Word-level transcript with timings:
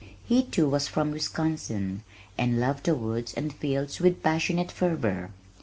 He, 0.25 0.41
too, 0.41 0.67
was 0.67 0.87
from 0.87 1.11
Wisconsin, 1.11 2.01
and 2.35 2.59
loved 2.59 2.85
the 2.85 2.95
woods 2.95 3.35
and 3.35 3.53
fields 3.53 3.99
with 3.99 4.23
passionate 4.23 4.71
fervor. 4.71 5.29